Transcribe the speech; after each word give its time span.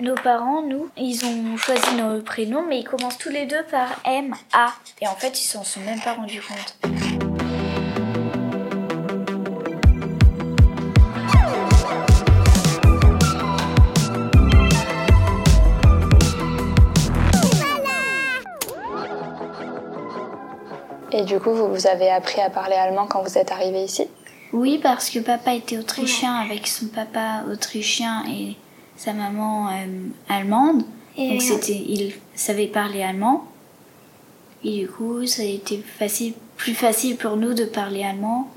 Nos 0.00 0.14
parents, 0.14 0.62
nous, 0.62 0.88
ils 0.96 1.24
ont 1.24 1.56
choisi 1.56 1.96
nos 1.96 2.22
prénoms, 2.22 2.64
mais 2.68 2.78
ils 2.78 2.84
commencent 2.84 3.18
tous 3.18 3.30
les 3.30 3.46
deux 3.46 3.64
par 3.68 3.88
M, 4.04 4.32
A. 4.52 4.68
Et 5.00 5.08
en 5.08 5.16
fait, 5.16 5.40
ils 5.42 5.46
s'en 5.46 5.64
sont 5.64 5.80
même 5.80 6.00
pas 6.00 6.12
rendus 6.12 6.40
compte. 6.40 6.76
Et 21.10 21.24
du 21.24 21.40
coup, 21.40 21.50
vous, 21.50 21.66
vous 21.66 21.88
avez 21.88 22.08
appris 22.08 22.40
à 22.40 22.50
parler 22.50 22.76
allemand 22.76 23.08
quand 23.08 23.24
vous 23.24 23.36
êtes 23.36 23.50
arrivé 23.50 23.82
ici? 23.82 24.06
Oui, 24.52 24.78
parce 24.80 25.10
que 25.10 25.18
papa 25.18 25.54
était 25.54 25.76
autrichien 25.76 26.36
avec 26.36 26.68
son 26.68 26.86
papa 26.86 27.42
autrichien 27.50 28.22
et 28.28 28.56
sa 28.98 29.14
maman 29.14 29.68
euh, 29.68 30.08
allemande. 30.28 30.82
Et 31.16 31.30
Donc 31.30 31.42
c'était, 31.42 31.72
il 31.72 32.12
savait 32.34 32.66
parler 32.66 33.02
allemand. 33.02 33.44
Et 34.62 34.80
du 34.80 34.88
coup, 34.88 35.24
ça 35.26 35.42
a 35.42 35.46
été 35.46 35.78
facile, 35.78 36.34
plus 36.56 36.74
facile 36.74 37.16
pour 37.16 37.36
nous 37.36 37.54
de 37.54 37.64
parler 37.64 38.04
allemand 38.04 38.48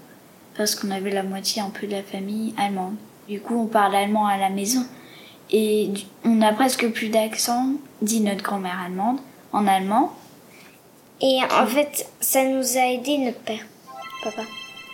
parce 0.58 0.76
qu'on 0.76 0.92
avait 0.92 1.12
la 1.12 1.24
moitié 1.24 1.62
un 1.62 1.70
peu 1.70 1.88
de 1.88 1.94
la 1.94 2.04
famille 2.04 2.54
allemande. 2.58 2.96
Du 3.30 3.40
coup, 3.40 3.58
on 3.58 3.68
parle 3.68 3.96
allemand 3.96 4.26
à 4.26 4.38
la 4.38 4.50
maison 4.50 4.84
et 5.52 5.92
on 6.26 6.36
n'a 6.36 6.54
presque 6.54 6.92
plus 6.92 7.10
d'accent, 7.10 7.68
dit 8.02 8.20
notre 8.20 8.44
grand-mère 8.44 8.80
allemande, 8.84 9.20
en 9.54 9.68
allemand. 9.68 10.12
Et 11.22 11.40
en 11.52 11.68
fait, 11.68 12.08
ça 12.20 12.44
nous 12.44 12.78
a 12.78 12.92
aidé 12.92 13.20
notre 13.20 13.40
père, 13.40 13.64
papa. 14.24 14.42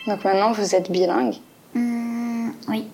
Donc 0.08 0.24
maintenant, 0.26 0.52
vous 0.52 0.76
êtes 0.76 0.92
bilingue. 0.92 1.36
Hmm, 1.74 2.50
oui, 2.68 2.86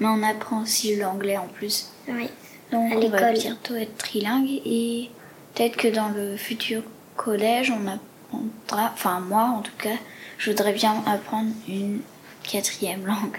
mais 0.00 0.06
on 0.06 0.22
apprend 0.22 0.62
aussi 0.62 0.96
l'anglais 0.96 1.36
en 1.36 1.46
plus. 1.46 1.90
Oui. 2.08 2.28
Donc 2.72 2.92
À 2.92 2.96
on 2.96 3.08
va 3.08 3.32
bientôt 3.32 3.74
être 3.74 3.96
trilingue 3.96 4.60
et 4.64 5.10
peut-être 5.54 5.76
que 5.76 5.88
dans 5.88 6.08
le 6.08 6.36
futur 6.36 6.82
collège, 7.16 7.70
on 7.70 7.86
apprendra, 7.86 8.90
enfin 8.92 9.20
moi 9.20 9.44
en 9.44 9.60
tout 9.60 9.76
cas, 9.78 9.96
je 10.38 10.50
voudrais 10.50 10.72
bien 10.72 11.02
apprendre 11.06 11.50
une 11.68 12.00
quatrième 12.50 13.06
langue. 13.06 13.38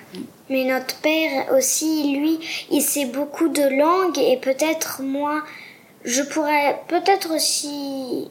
Mais 0.49 0.63
notre 0.65 0.95
père 0.97 1.51
aussi, 1.53 2.15
lui, 2.17 2.39
il 2.71 2.81
sait 2.81 3.05
beaucoup 3.05 3.47
de 3.49 3.63
langues 3.77 4.17
et 4.17 4.37
peut-être 4.37 5.01
moi, 5.01 5.43
je 6.03 6.21
pourrais 6.21 6.81
peut-être 6.87 7.35
aussi, 7.35 8.29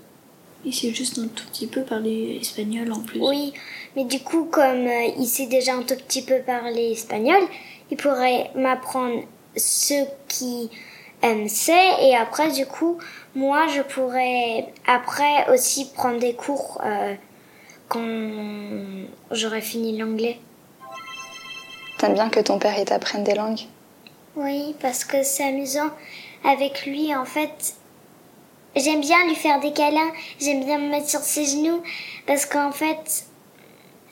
Et 0.64 0.72
c'est 0.72 0.94
juste 0.94 1.18
un 1.18 1.26
tout 1.26 1.44
petit 1.46 1.66
peu 1.66 1.82
parler 1.82 2.38
espagnol 2.40 2.92
en 2.92 3.00
plus. 3.00 3.20
oui, 3.20 3.52
mais 3.96 4.04
du 4.04 4.20
coup, 4.20 4.44
comme 4.44 4.86
euh, 4.86 5.08
il 5.18 5.26
sait 5.26 5.46
déjà 5.46 5.74
un 5.74 5.82
tout 5.82 5.96
petit 5.96 6.22
peu 6.22 6.38
parler 6.40 6.92
espagnol, 6.92 7.42
il 7.90 7.96
pourrait 7.96 8.50
m'apprendre 8.54 9.22
ce 9.56 10.04
qui 10.28 10.70
euh, 11.24 11.48
sait 11.48 12.02
et 12.02 12.16
après, 12.16 12.50
du 12.50 12.66
coup, 12.66 12.98
moi, 13.34 13.66
je 13.68 13.82
pourrais 13.82 14.66
après 14.86 15.48
aussi 15.52 15.90
prendre 15.92 16.18
des 16.18 16.34
cours 16.34 16.80
euh, 16.84 17.14
quand 17.88 19.06
j'aurai 19.30 19.60
fini 19.60 19.96
l'anglais. 19.96 20.38
T'aimes 21.98 22.14
bien 22.14 22.28
que 22.28 22.40
ton 22.40 22.58
père 22.58 22.78
il 22.78 22.84
t'apprenne 22.84 23.24
des 23.24 23.34
langues? 23.34 23.62
Oui, 24.36 24.74
parce 24.80 25.04
que 25.04 25.22
c'est 25.22 25.44
amusant 25.44 25.90
avec 26.44 26.86
lui. 26.86 27.14
En 27.14 27.24
fait, 27.24 27.74
j'aime 28.74 29.00
bien 29.00 29.24
lui 29.26 29.36
faire 29.36 29.60
des 29.60 29.72
câlins. 29.72 30.10
J'aime 30.40 30.64
bien 30.64 30.78
me 30.78 30.90
mettre 30.90 31.08
sur 31.08 31.20
ses 31.20 31.46
genoux 31.46 31.82
parce 32.26 32.44
qu'en 32.44 32.72
fait, 32.72 33.26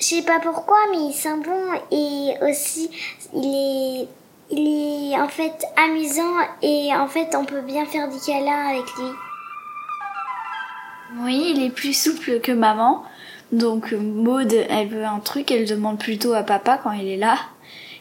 je 0.03 0.17
sais 0.17 0.23
pas 0.23 0.41
pourquoi, 0.41 0.79
mais 0.91 0.99
il 0.99 1.13
sent 1.13 1.37
bon 1.45 1.73
et 1.93 2.35
aussi 2.45 2.91
il 3.33 3.45
est, 3.45 4.09
il 4.51 5.13
est 5.13 5.21
en 5.21 5.29
fait 5.29 5.65
amusant 5.77 6.39
et 6.61 6.91
en 6.93 7.07
fait 7.07 7.37
on 7.37 7.45
peut 7.45 7.61
bien 7.61 7.87
faire 7.87 8.09
des 8.09 8.19
câlins 8.19 8.71
avec 8.71 8.85
lui. 8.97 9.11
Oui, 11.21 11.55
il 11.55 11.65
est 11.65 11.71
plus 11.71 11.93
souple 11.93 12.41
que 12.41 12.51
maman. 12.51 13.05
Donc 13.53 13.93
euh, 13.93 13.99
Maud, 13.99 14.53
elle 14.53 14.89
veut 14.89 15.05
un 15.05 15.21
truc, 15.21 15.53
elle 15.53 15.69
demande 15.69 16.01
plutôt 16.01 16.33
à 16.33 16.43
papa 16.43 16.81
quand 16.83 16.93
il 16.93 17.07
est 17.07 17.17
là. 17.17 17.39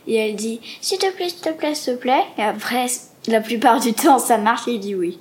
Et 0.08 0.16
elle 0.16 0.36
dit 0.36 0.60
s'il 0.82 0.98
te 0.98 1.12
plaît, 1.12 1.30
s'il 1.30 1.42
te 1.42 1.50
plaît, 1.50 1.76
s'il 1.76 1.94
te 1.94 2.00
plaît. 2.00 2.24
Et 2.40 2.44
après, 2.44 2.88
la 3.28 3.42
plupart 3.42 3.80
du 3.80 3.94
temps, 3.94 4.18
ça 4.18 4.40
marche 4.40 4.64
il 4.66 4.80
dit 4.80 4.96
oui. 4.96 5.20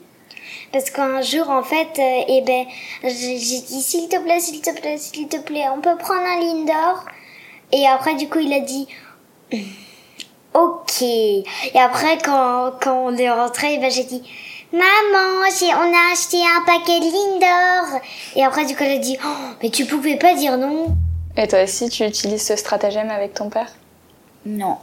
Parce 0.72 0.90
qu'un 0.90 1.20
jour, 1.20 1.50
en 1.50 1.62
fait, 1.62 1.98
euh, 1.98 2.24
eh 2.28 2.42
ben, 2.42 2.64
j'ai 3.02 3.36
dit 3.38 3.82
s'il 3.82 4.08
te 4.08 4.18
plaît, 4.18 4.38
s'il 4.40 4.60
te 4.60 4.70
plaît, 4.70 4.98
s'il 4.98 5.26
te 5.28 5.36
plaît, 5.38 5.64
on 5.76 5.80
peut 5.80 5.96
prendre 5.96 6.22
un 6.22 6.38
Lindor. 6.40 7.04
Et 7.72 7.86
après, 7.88 8.14
du 8.14 8.28
coup, 8.28 8.38
il 8.38 8.52
a 8.52 8.60
dit 8.60 8.86
ok. 10.54 11.02
Et 11.02 11.44
après, 11.74 12.18
quand, 12.18 12.72
quand 12.80 13.06
on 13.06 13.16
est 13.16 13.30
rentré, 13.30 13.74
eh 13.74 13.78
ben, 13.78 13.90
j'ai 13.90 14.04
dit 14.04 14.22
maman, 14.72 15.48
j'ai, 15.58 15.66
on 15.74 15.92
a 15.92 16.12
acheté 16.12 16.38
un 16.38 16.64
paquet 16.64 17.00
de 17.00 17.06
Lindor. 17.06 18.00
Et 18.36 18.44
après, 18.44 18.64
du 18.64 18.76
coup, 18.76 18.84
elle 18.84 18.92
a 18.92 18.98
dit 18.98 19.18
oh, 19.24 19.54
mais 19.62 19.70
tu 19.70 19.86
pouvais 19.86 20.16
pas 20.16 20.34
dire 20.34 20.56
non. 20.56 20.94
Et 21.36 21.48
toi 21.48 21.62
aussi, 21.64 21.88
tu 21.88 22.04
utilises 22.04 22.46
ce 22.46 22.56
stratagème 22.56 23.10
avec 23.10 23.34
ton 23.34 23.50
père? 23.50 23.72
Non. 24.46 24.78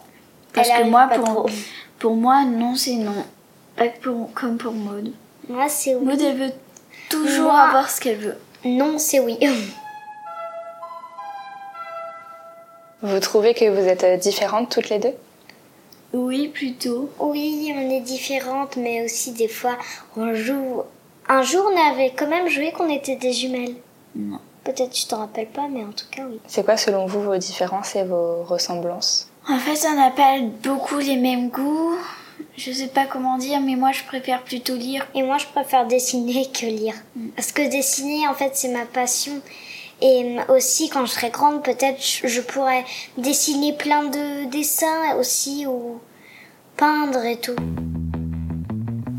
Parce 0.54 0.70
Elle 0.70 0.86
que 0.86 0.90
moi, 0.90 1.08
pour, 1.14 1.24
trop. 1.24 1.50
pour 2.00 2.16
moi, 2.16 2.44
non, 2.44 2.76
c'est 2.76 2.96
non. 2.96 3.26
Pas 3.76 3.90
pour, 4.02 4.34
comme 4.34 4.58
pour 4.58 4.74
Maud. 4.74 5.12
Moi, 5.50 5.70
c'est 5.70 5.96
oui. 5.96 6.06
Maud, 6.06 6.22
elle 6.22 6.38
veut 6.38 6.52
toujours 7.10 7.52
Moi- 7.52 7.60
avoir 7.62 7.90
ce 7.90 8.02
qu'elle 8.02 8.18
veut. 8.18 8.38
Non, 8.66 8.98
c'est 8.98 9.20
oui. 9.20 9.38
Vous 13.04 13.20
trouvez 13.20 13.54
que 13.54 13.70
vous 13.70 13.88
êtes 13.88 14.04
euh, 14.04 14.18
différentes 14.18 14.72
toutes 14.72 14.90
les 14.90 14.98
deux? 15.00 15.14
Oui, 16.14 16.48
plutôt. 16.48 17.12
Oui, 17.20 17.72
on 17.76 17.90
est 17.92 18.02
différentes, 18.02 18.76
mais 18.76 19.04
aussi 19.06 19.32
des 19.34 19.48
fois, 19.48 19.78
on 20.16 20.34
joue. 20.34 20.82
Un 21.30 21.42
jour, 21.44 21.70
on 21.72 21.92
avait 21.92 22.12
quand 22.18 22.28
même 22.28 22.48
joué 22.48 22.72
qu'on 22.72 22.90
était 22.90 23.16
des 23.18 23.34
jumelles. 23.34 23.76
Non. 24.16 24.40
Peut-être 24.64 24.90
tu 24.92 25.06
t'en 25.06 25.20
rappelles 25.20 25.48
pas, 25.50 25.68
mais 25.70 25.84
en 25.84 25.92
tout 25.92 26.06
cas, 26.10 26.24
oui. 26.28 26.40
C'est 26.48 26.66
quoi 26.66 26.76
selon 26.78 27.06
vous 27.06 27.22
vos 27.22 27.38
différences 27.38 27.96
et 27.96 28.04
vos 28.04 28.44
ressemblances? 28.44 29.30
En 29.48 29.60
fait, 29.60 29.88
on 29.88 29.96
n'a 29.96 30.10
pas 30.12 30.40
beaucoup 30.64 30.98
les 30.98 31.18
mêmes 31.18 31.50
goûts. 31.50 31.96
Je 32.56 32.72
sais 32.72 32.88
pas 32.88 33.06
comment 33.06 33.38
dire, 33.38 33.62
mais 33.62 33.76
moi, 33.76 33.92
je 33.92 34.04
préfère 34.04 34.44
plutôt 34.44 34.76
lire. 34.76 35.08
Et 35.16 35.24
moi, 35.24 35.38
je 35.38 35.46
préfère 35.46 35.86
dessiner 35.88 36.48
que 36.52 36.66
lire. 36.66 36.96
Parce 37.36 37.52
que 37.52 37.70
dessiner, 37.70 38.28
en 38.28 38.34
fait, 38.34 38.52
c'est 38.54 38.70
ma 38.70 38.86
passion. 38.86 39.42
Et 40.02 40.38
aussi, 40.50 40.90
quand 40.90 41.06
je 41.06 41.12
serai 41.12 41.30
grande, 41.30 41.64
peut-être 41.64 41.98
je 42.00 42.42
pourrais 42.42 42.84
dessiner 43.18 43.74
plein 43.74 44.04
de 44.04 44.46
dessins 44.50 45.16
aussi, 45.20 45.66
ou 45.66 46.00
peindre 46.76 47.26
et 47.26 47.38
tout. 47.38 47.56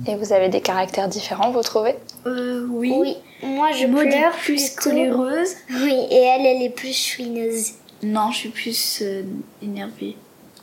Et 0.06 0.14
vous 0.16 0.32
avez 0.32 0.48
des 0.48 0.60
caractères 0.60 1.08
différents, 1.08 1.50
vous 1.50 1.62
trouvez? 1.62 1.94
Euh, 2.26 2.66
oui. 2.70 2.94
Oui, 2.96 3.16
moi, 3.42 3.72
je 3.72 3.86
Maud 3.86 4.06
est 4.06 4.30
plus 4.42 4.70
plutôt. 4.70 4.90
coléreuse. 4.90 5.50
Oui, 5.70 5.94
et 6.10 6.16
elle, 6.16 6.46
elle 6.46 6.62
est 6.62 6.70
plus 6.70 6.96
chouineuse. 6.96 7.72
Non, 8.02 8.30
je 8.30 8.38
suis 8.38 8.48
plus 8.48 9.02
euh, 9.02 9.22
énervée. 9.60 10.16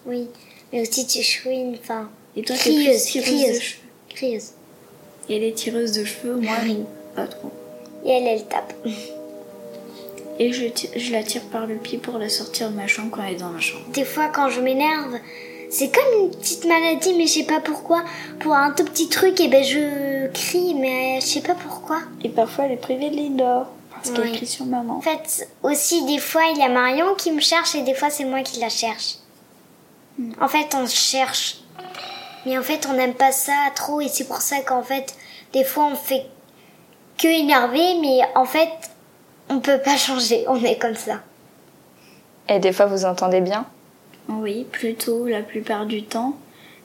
Oui, 0.06 0.30
mais 0.72 0.82
aussi 0.82 1.06
tu 1.06 1.22
chouines, 1.22 1.78
enfin, 1.80 2.10
Et 2.38 2.42
toi, 2.44 2.56
t'es 2.56 2.74
plus 2.74 2.84
tireuse 2.84 3.06
crieuse, 3.06 3.56
de 3.56 3.60
cheveux. 3.62 3.82
crieuse. 4.10 4.50
Et 5.30 5.38
elle 5.38 5.44
est 5.44 5.54
tireuse 5.54 5.92
de 5.94 6.04
cheveux, 6.04 6.36
moi, 6.36 6.56
pas 7.16 7.28
trop. 7.28 7.52
Et 8.06 8.10
elle, 8.12 8.28
elle 8.28 8.46
tape. 8.46 8.74
Et 10.38 10.52
je, 10.52 10.66
je 10.98 11.12
la 11.14 11.24
tire 11.24 11.44
par 11.44 11.66
le 11.66 11.76
pied 11.76 11.98
pour 11.98 12.18
la 12.18 12.28
sortir 12.28 12.70
de 12.70 12.76
ma 12.76 12.88
chambre 12.88 13.10
quand 13.12 13.24
elle 13.24 13.36
est 13.36 13.40
dans 13.40 13.50
ma 13.52 13.62
chambre. 13.62 13.86
Des 13.94 14.04
fois, 14.04 14.28
quand 14.28 14.50
je 14.50 14.60
m'énerve, 14.60 15.16
c'est 15.70 15.90
comme 15.96 16.24
une 16.26 16.30
petite 16.32 16.66
maladie, 16.66 17.14
mais 17.14 17.26
je 17.26 17.32
sais 17.36 17.44
pas 17.46 17.62
pourquoi. 17.62 18.04
Pour 18.42 18.54
un 18.54 18.72
tout 18.72 18.84
petit 18.84 19.08
truc, 19.08 19.40
et 19.40 19.48
ben 19.48 19.64
je 19.64 20.28
crie, 20.34 20.74
mais 20.76 21.22
je 21.22 21.26
sais 21.26 21.42
pas 21.42 21.56
pourquoi. 21.56 22.02
Et 22.22 22.28
parfois, 22.30 22.66
elle 22.66 22.74
est 22.74 22.78
privée 22.78 23.10
de 23.12 23.16
Lindor. 23.16 23.68
Parce 23.94 24.12
qu'elle 24.12 24.26
Oui. 24.32 24.36
crie 24.36 24.46
sur 24.46 24.66
maman. 24.66 24.98
En 24.98 25.02
fait, 25.02 25.48
aussi, 25.64 26.06
des 26.06 26.20
fois, 26.20 26.42
il 26.54 26.58
y 26.60 26.64
a 26.64 26.70
Marion 26.70 27.16
qui 27.16 27.32
me 27.32 27.40
cherche, 27.40 27.74
et 27.76 27.82
des 27.84 27.94
fois, 27.94 28.10
c'est 28.10 28.26
moi 28.26 28.42
qui 28.42 28.60
la 28.60 28.70
cherche. 28.70 29.16
En 30.42 30.50
fait, 30.50 30.68
on 30.76 30.86
se 30.86 30.96
cherche. 30.96 31.62
Mais 32.46 32.58
en 32.58 32.64
fait, 32.64 32.88
on 32.90 32.94
n'aime 32.94 33.14
pas 33.14 33.32
ça 33.32 33.72
trop, 33.76 34.02
et 34.02 34.08
c'est 34.08 34.28
pour 34.28 34.42
ça 34.42 34.62
qu'en 34.62 34.84
fait, 34.84 35.16
des 35.54 35.64
fois, 35.64 35.86
on 35.86 35.96
fait 35.96 36.26
que 37.18 37.28
énerver, 37.28 38.00
mais 38.02 38.20
en 38.36 38.46
fait, 38.46 38.70
on 39.50 39.60
peut 39.60 39.80
pas 39.80 39.98
changer. 39.98 40.46
On 40.48 40.62
est 40.64 40.78
comme 40.78 40.96
ça. 40.96 41.22
Et 42.50 42.60
des 42.60 42.72
fois, 42.72 42.86
vous 42.86 43.06
entendez 43.06 43.42
bien? 43.42 43.66
Oui, 44.30 44.66
plutôt 44.72 45.28
la 45.28 45.42
plupart 45.42 45.86
du 45.86 46.04
temps. 46.04 46.36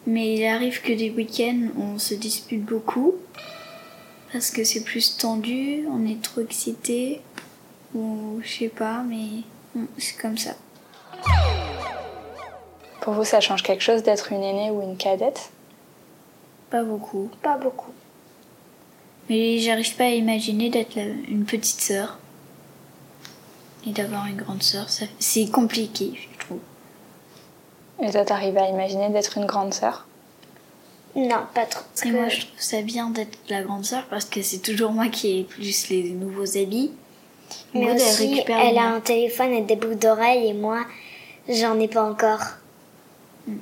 Mais 0.06 0.34
il 0.34 0.46
arrive 0.46 0.80
que 0.80 0.92
des 0.92 1.10
week-ends, 1.10 1.68
on 1.78 1.98
se 1.98 2.14
dispute 2.14 2.64
beaucoup. 2.64 3.14
Parce 4.32 4.50
que 4.50 4.64
c'est 4.64 4.82
plus 4.82 5.16
tendu, 5.16 5.86
on 5.90 6.06
est 6.06 6.22
trop 6.22 6.40
excité. 6.40 7.20
Ou 7.94 8.40
je 8.42 8.58
sais 8.60 8.68
pas, 8.68 9.02
mais 9.06 9.42
c'est 9.98 10.16
comme 10.16 10.38
ça. 10.38 10.52
Pour 13.00 13.14
vous, 13.14 13.24
ça 13.24 13.40
change 13.40 13.62
quelque 13.62 13.82
chose 13.82 14.02
d'être 14.02 14.32
une 14.32 14.42
aînée 14.42 14.70
ou 14.70 14.82
une 14.82 14.96
cadette? 14.96 15.50
Pas 16.70 16.82
beaucoup. 16.84 17.30
Pas 17.42 17.56
beaucoup. 17.58 17.92
Mais 19.28 19.58
j'arrive 19.58 19.94
pas 19.96 20.04
à 20.04 20.10
imaginer 20.10 20.70
d'être 20.70 20.96
une 20.96 21.44
petite 21.44 21.80
sœur. 21.80 22.18
Et 23.86 23.90
d'avoir 23.92 24.26
une 24.26 24.36
grande 24.36 24.62
sœur, 24.62 24.90
ça- 24.90 25.06
c'est 25.18 25.50
compliqué, 25.50 26.12
je 26.14 26.38
trouve. 26.44 26.58
Et 28.02 28.10
toi, 28.10 28.24
t'arrives 28.24 28.58
à 28.58 28.68
imaginer 28.68 29.08
d'être 29.10 29.38
une 29.38 29.46
grande 29.46 29.72
sœur? 29.72 30.06
Non, 31.16 31.40
pas 31.54 31.66
trop. 31.66 31.82
Parce 31.94 32.06
Et 32.06 32.10
que- 32.10 32.16
moi, 32.16 32.28
je 32.28 32.40
trouve 32.40 32.60
ça 32.60 32.82
bien 32.82 33.10
d'être 33.10 33.38
la 33.48 33.62
grande 33.62 33.84
sœur 33.84 34.04
parce 34.10 34.26
que 34.26 34.42
c'est 34.42 34.58
toujours 34.58 34.92
moi 34.92 35.08
qui 35.08 35.38
ai 35.40 35.44
plus 35.44 35.88
les 35.88 36.10
nouveaux 36.10 36.56
habits. 36.56 36.92
Mais 37.74 37.86
elle 37.86 37.96
aussi, 37.96 38.42
elle 38.46 38.74
le 38.74 38.78
a 38.80 38.94
un 38.94 39.00
téléphone 39.00 39.52
et 39.52 39.62
des 39.62 39.74
boucles 39.76 39.96
d'oreilles 39.98 40.48
et 40.48 40.52
moi, 40.54 40.84
j'en 41.48 41.78
ai 41.80 41.88
pas 41.88 42.04
encore. 42.08 42.42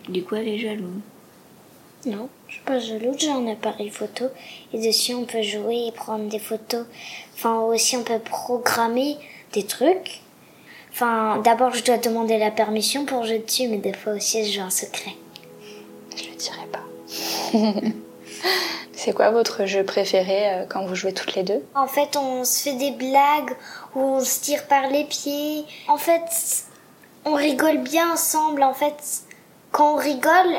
Du 0.09 0.23
coup, 0.25 0.35
elle 0.35 0.49
est 0.49 0.59
jalouse. 0.59 1.01
Non, 2.09 2.31
je 2.47 2.55
suis 2.55 2.63
pas 2.63 2.79
jalouse, 2.79 3.17
j'ai 3.19 3.31
un 3.31 3.47
appareil 3.49 3.91
photo 3.91 4.25
et 4.73 4.79
dessus 4.79 5.13
on 5.13 5.25
peut 5.25 5.43
jouer 5.43 5.89
et 5.89 5.93
prendre 5.93 6.27
des 6.31 6.39
photos. 6.39 6.87
Enfin, 7.35 7.61
aussi 7.61 7.99
on 7.99 8.03
peut 8.03 8.19
programmer 8.19 9.19
des 9.53 9.65
trucs. 9.65 10.23
Enfin, 10.91 11.39
d'abord 11.45 11.75
je 11.75 11.85
dois 11.85 11.99
demander 11.99 12.39
la 12.39 12.51
permission 12.51 13.05
pour 13.05 13.27
jouer 13.27 13.41
dessus, 13.41 13.69
mais 13.69 13.77
des 13.77 13.93
fois 13.93 14.15
aussi 14.15 14.51
je 14.51 14.59
joue 14.59 14.67
en 14.67 14.71
secret. 14.71 15.17
Je 16.17 16.31
le 16.31 16.37
dirai 16.37 16.67
pas. 16.73 17.89
C'est 18.95 19.13
quoi 19.13 19.31
votre 19.31 19.67
jeu 19.67 19.85
préféré 19.85 20.49
euh, 20.49 20.65
quand 20.67 20.87
vous 20.87 20.95
jouez 20.95 21.13
toutes 21.13 21.35
les 21.35 21.43
deux? 21.43 21.63
En 21.75 21.87
fait, 21.87 22.17
on 22.17 22.43
se 22.45 22.63
fait 22.63 22.77
des 22.77 22.91
blagues 22.91 23.55
ou 23.95 24.01
on 24.01 24.21
se 24.21 24.41
tire 24.41 24.67
par 24.67 24.89
les 24.89 25.05
pieds. 25.05 25.65
En 25.89 25.99
fait, 25.99 26.65
on 27.27 27.35
rigole 27.35 27.79
bien 27.79 28.11
ensemble. 28.13 28.63
En 28.63 28.75
fait, 28.75 28.97
quand 29.73 29.95
on 29.95 29.97
rigole, 29.97 30.55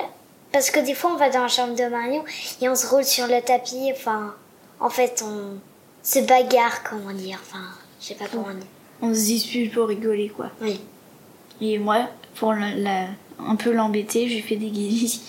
parce 0.51 0.71
que 0.71 0.79
des 0.79 0.93
fois 0.93 1.11
on 1.13 1.17
va 1.17 1.29
dans 1.29 1.41
la 1.43 1.47
chambre 1.47 1.75
de 1.75 1.85
Marion 1.85 2.23
et 2.61 2.69
on 2.69 2.75
se 2.75 2.87
roule 2.87 3.03
sur 3.03 3.27
le 3.27 3.41
tapis. 3.41 3.91
Enfin, 3.91 4.33
en 4.79 4.89
fait, 4.89 5.23
on 5.25 5.57
se 6.03 6.19
bagarre, 6.19 6.83
comment 6.83 7.11
dire. 7.13 7.39
Enfin, 7.41 7.65
je 8.01 8.07
sais 8.07 8.15
pas 8.15 8.25
comment 8.31 8.49
dire. 8.53 8.65
On 9.01 9.13
se 9.13 9.19
dispute 9.25 9.73
pour 9.73 9.87
rigoler, 9.87 10.29
quoi. 10.29 10.49
Oui. 10.61 10.79
Et 11.61 11.77
moi, 11.77 12.07
pour 12.35 12.53
la, 12.53 12.73
la- 12.75 13.07
un 13.39 13.55
peu 13.55 13.71
l'embêter, 13.71 14.27
je 14.29 14.35
lui 14.35 14.41
fais 14.41 14.55
des 14.57 14.69
guilis. 14.69 15.21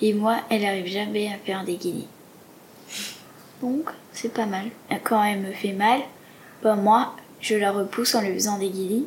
Et 0.00 0.12
moi, 0.12 0.36
elle 0.50 0.64
arrive 0.64 0.86
jamais 0.86 1.28
à 1.32 1.38
faire 1.38 1.64
des 1.64 1.76
guilis. 1.76 2.06
Donc, 3.62 3.88
c'est 4.12 4.32
pas 4.32 4.46
mal. 4.46 4.66
Quand 5.04 5.22
elle 5.24 5.40
me 5.40 5.52
fait 5.52 5.72
mal, 5.72 6.00
bah 6.62 6.74
moi, 6.76 7.14
je 7.40 7.54
la 7.54 7.72
repousse 7.72 8.14
en 8.14 8.20
lui 8.20 8.34
faisant 8.34 8.58
des 8.58 8.68
guilis. 8.68 9.06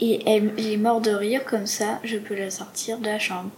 Et 0.00 0.28
elle 0.28 0.52
est 0.58 0.76
mort 0.76 1.00
de 1.00 1.12
rire, 1.12 1.44
comme 1.44 1.66
ça, 1.66 2.00
je 2.02 2.16
peux 2.18 2.34
la 2.34 2.50
sortir 2.50 2.98
de 2.98 3.06
la 3.06 3.18
chambre. 3.20 3.50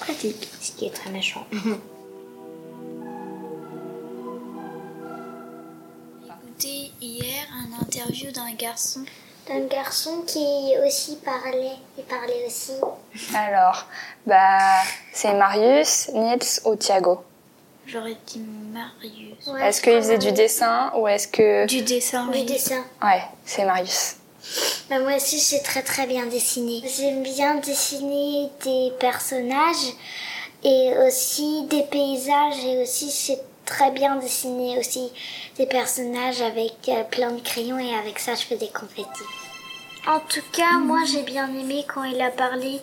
Pratique. 0.00 0.48
Ce 0.60 0.72
qui 0.72 0.86
est 0.86 0.90
très 0.94 1.10
méchant. 1.10 1.46
Écoutez 6.26 6.92
hier 7.00 7.46
un 7.54 7.82
interview 7.82 8.30
d'un 8.32 8.52
garçon. 8.54 9.00
Un 9.50 9.60
garçon 9.66 10.22
qui 10.26 10.74
aussi 10.86 11.16
parlait. 11.24 11.72
Il 11.96 12.04
parlait 12.04 12.44
aussi. 12.46 12.72
Alors, 13.34 13.86
bah, 14.26 14.82
c'est 15.12 15.32
Marius, 15.34 16.10
Nils 16.12 16.60
ou 16.66 16.76
Thiago? 16.76 17.22
J'aurais 17.86 18.16
dit 18.26 18.40
Marius. 18.72 19.46
Ouais, 19.46 19.66
Est-ce 19.68 19.80
qu'il 19.80 19.94
faisait 19.94 20.18
du 20.18 20.32
dessin 20.32 20.92
ou 20.96 21.08
est-ce 21.08 21.26
que... 21.28 21.64
Du 21.66 21.80
dessin, 21.80 22.26
Du 22.26 22.32
oui. 22.38 22.44
dessin. 22.44 22.84
Ouais, 23.02 23.22
c'est 23.46 23.64
Marius. 23.64 24.16
Bah, 24.88 25.00
moi 25.00 25.16
aussi, 25.16 25.38
j'ai 25.38 25.62
très 25.62 25.82
très 25.82 26.06
bien 26.06 26.26
dessiné. 26.26 26.82
J'aime 26.96 27.22
bien 27.22 27.56
dessiner 27.56 28.48
des 28.64 28.92
personnages 28.98 29.92
et 30.64 30.92
aussi 31.06 31.64
des 31.66 31.82
paysages 31.82 32.64
et 32.64 32.82
aussi 32.82 33.10
c'est 33.10 33.40
très 33.64 33.90
bien 33.90 34.16
dessiner 34.16 34.78
aussi 34.78 35.12
des 35.56 35.66
personnages 35.66 36.40
avec 36.40 36.74
euh, 36.88 37.04
plein 37.04 37.32
de 37.32 37.40
crayons 37.40 37.78
et 37.78 37.94
avec 37.94 38.18
ça 38.18 38.34
je 38.34 38.42
fais 38.42 38.56
des 38.56 38.68
confettis. 38.68 39.28
En 40.06 40.20
tout 40.20 40.42
cas, 40.52 40.78
moi 40.78 41.00
j'ai 41.04 41.22
bien 41.22 41.48
aimé 41.48 41.84
quand 41.86 42.04
il 42.04 42.20
a 42.20 42.30
parlé 42.30 42.80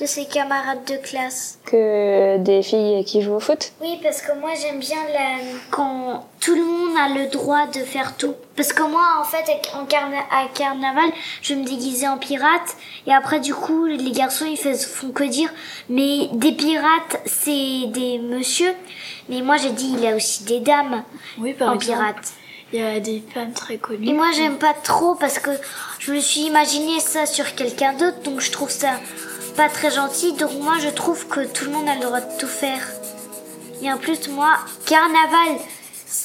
de 0.00 0.06
ses 0.06 0.26
camarades 0.26 0.84
de 0.84 0.96
classe. 0.96 1.58
Que 1.66 2.36
des 2.38 2.62
filles 2.62 3.04
qui 3.04 3.20
jouent 3.22 3.34
au 3.34 3.40
foot 3.40 3.72
Oui, 3.80 3.98
parce 4.02 4.22
que 4.22 4.32
moi 4.38 4.50
j'aime 4.60 4.78
bien 4.78 4.96
la... 5.12 5.42
quand 5.70 6.24
tout 6.40 6.54
le 6.54 6.62
monde 6.64 6.96
a 6.96 7.08
le 7.18 7.26
droit 7.30 7.66
de 7.66 7.80
faire 7.80 8.16
tout. 8.16 8.34
Parce 8.56 8.72
que 8.72 8.82
moi, 8.82 9.02
en 9.20 9.24
fait, 9.24 9.44
en 9.74 9.84
carna- 9.86 10.24
à 10.30 10.46
carnaval, 10.54 11.10
je 11.42 11.54
me 11.54 11.64
déguiser 11.64 12.06
en 12.08 12.16
pirate. 12.18 12.76
Et 13.06 13.12
après, 13.12 13.40
du 13.40 13.54
coup, 13.54 13.86
les 13.86 14.12
garçons, 14.12 14.46
ils 14.46 14.56
font 14.56 15.10
que 15.10 15.24
dire. 15.24 15.50
Mais 15.88 16.28
des 16.32 16.52
pirates, 16.52 17.20
c'est 17.26 17.86
des 17.88 18.18
monsieur. 18.18 18.72
Mais 19.28 19.42
moi, 19.42 19.56
j'ai 19.56 19.70
dit, 19.70 19.90
il 19.94 20.00
y 20.00 20.06
a 20.08 20.14
aussi 20.16 20.44
des 20.44 20.60
dames 20.60 21.02
Oui, 21.38 21.54
par 21.54 21.70
en 21.70 21.74
exemple. 21.74 21.98
pirate. 21.98 22.32
Il 22.72 22.78
y 22.80 22.82
a 22.82 23.00
des 23.00 23.22
femmes 23.34 23.52
très 23.52 23.78
connues. 23.78 24.08
Et 24.08 24.12
moi, 24.12 24.26
j'aime 24.34 24.58
pas 24.58 24.74
trop 24.74 25.14
parce 25.14 25.38
que 25.38 25.50
je 25.98 26.12
me 26.12 26.20
suis 26.20 26.42
imaginé 26.42 27.00
ça 27.00 27.24
sur 27.26 27.54
quelqu'un 27.54 27.94
d'autre. 27.94 28.20
Donc, 28.24 28.40
je 28.40 28.50
trouve 28.52 28.70
ça 28.70 28.90
pas 29.58 29.68
très 29.68 29.90
gentil. 29.90 30.34
Donc, 30.34 30.52
moi, 30.62 30.74
je 30.80 30.88
trouve 30.88 31.26
que 31.26 31.44
tout 31.44 31.64
le 31.64 31.72
monde 31.72 31.88
a 31.88 31.96
le 31.96 32.02
droit 32.02 32.20
de 32.20 32.38
tout 32.38 32.46
faire. 32.46 32.80
Et 33.82 33.90
en 33.90 33.98
plus, 33.98 34.28
moi, 34.28 34.56
carnaval, 34.86 35.58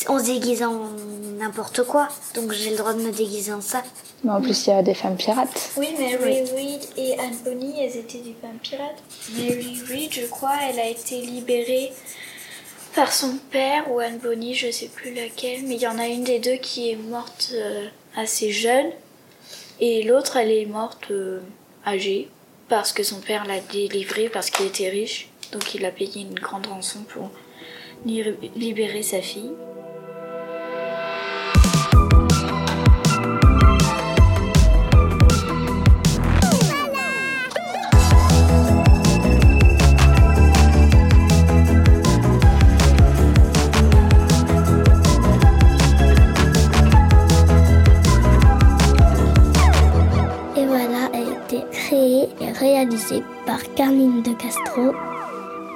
on 0.08 0.20
se 0.20 0.26
déguise 0.26 0.62
en 0.62 0.92
n'importe 1.40 1.84
quoi. 1.84 2.10
Donc, 2.36 2.52
j'ai 2.52 2.70
le 2.70 2.78
droit 2.78 2.94
de 2.94 3.02
me 3.02 3.12
déguiser 3.12 3.52
en 3.52 3.62
ça. 3.62 3.82
Mais 4.24 4.32
en 4.32 4.40
plus, 4.40 4.68
il 4.68 4.70
y 4.70 4.74
a 4.74 4.84
des 4.84 4.94
femmes 4.94 5.18
pirates. 5.18 5.72
Oui, 5.78 5.88
Mary 5.98 6.44
Reid 6.44 6.82
et 6.96 7.20
Anne 7.20 7.36
Bonny, 7.44 7.74
elles 7.84 7.98
étaient 7.98 8.20
des 8.20 8.36
femmes 8.40 8.60
pirates. 8.62 9.02
Mary 9.36 9.82
Reid, 9.90 10.14
je 10.14 10.28
crois, 10.28 10.54
elle 10.70 10.80
a 10.80 10.88
été 10.88 11.20
libérée 11.20 11.92
par 12.94 13.12
son 13.12 13.38
père 13.50 13.92
ou 13.92 13.98
Anne 14.00 14.20
Bonny, 14.20 14.54
je 14.54 14.70
sais 14.70 14.90
plus 14.90 15.12
laquelle, 15.12 15.64
mais 15.64 15.74
il 15.74 15.82
y 15.82 15.88
en 15.88 15.98
a 15.98 16.06
une 16.06 16.24
des 16.24 16.38
deux 16.38 16.58
qui 16.58 16.92
est 16.92 16.96
morte 16.96 17.50
euh, 17.56 17.88
assez 18.16 18.52
jeune 18.52 18.92
et 19.80 20.04
l'autre, 20.04 20.38
elle 20.38 20.52
est 20.52 20.68
morte 20.68 21.10
euh, 21.10 21.40
âgée 21.88 22.30
parce 22.70 22.94
que 22.94 23.04
son 23.04 23.20
père 23.20 23.46
l'a 23.46 23.60
délivrée 23.60 24.30
parce 24.30 24.50
qu'il 24.50 24.66
était 24.66 24.90
riche, 24.90 25.30
donc 25.52 25.76
il 25.76 25.86
a 25.86 25.92
payé 25.92 26.22
une 26.22 26.34
grande 26.34 26.66
rançon 26.68 27.02
pour 27.04 27.30
li- 28.06 28.24
libérer 28.56 29.04
sa 29.04 29.22
fille. 29.22 29.52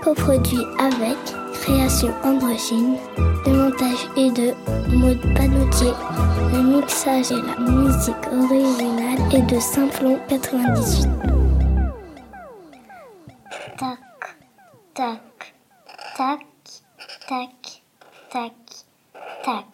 Coproduit 0.04 0.66
avec 0.80 1.18
Création 1.62 2.14
Androgyne. 2.24 2.98
Le 3.46 3.52
montage 3.52 4.08
est 4.16 4.32
de 4.32 4.54
Maud 4.96 5.20
Panotier. 5.36 5.94
Le 6.54 6.62
mixage 6.62 7.32
et 7.32 7.42
la 7.42 7.58
musique 7.60 8.28
originale 8.32 9.20
est 9.34 9.42
de 9.54 9.60
Simplon 9.60 10.20
98. 10.28 11.08
Tac, 13.78 14.00
tac, 14.94 15.54
tac, 16.18 16.46
tac, 17.28 17.84
tac, 18.32 18.54
tac. 19.44 19.66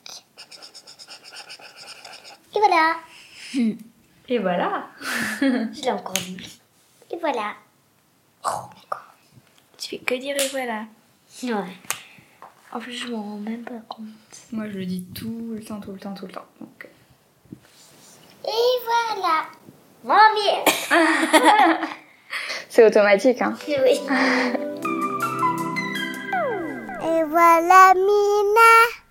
Et 2.55 2.59
voilà. 2.59 2.95
Et 4.29 4.39
voilà. 4.39 4.83
Je 5.41 5.81
l'ai 5.81 5.91
encore 5.91 6.13
dit. 6.13 6.59
Et 7.11 7.17
voilà. 7.19 7.53
Fais 8.43 8.72
que 9.99 10.15
dire 10.15 10.35
et 10.37 10.47
voilà. 10.49 10.85
Ouais. 11.43 11.73
En 12.71 12.79
plus, 12.79 12.93
je 12.93 13.07
m'en 13.07 13.21
rends 13.21 13.37
même 13.37 13.63
pas 13.63 13.81
compte. 13.87 14.07
Moi, 14.51 14.65
je 14.67 14.77
le 14.79 14.85
dis 14.85 15.05
tout 15.13 15.51
le 15.53 15.63
temps, 15.63 15.79
tout 15.79 15.91
le 15.91 15.99
temps, 15.99 16.13
tout 16.13 16.25
le 16.25 16.31
temps. 16.31 16.45
Donc, 16.59 16.87
Et 18.45 18.79
voilà. 19.15 19.45
Mamie. 20.03 20.63
C'est 22.69 22.85
automatique, 22.85 23.41
hein 23.41 23.53
Oui. 23.67 23.99
Et 27.05 27.23
voilà, 27.25 27.93
Mina. 27.93 29.02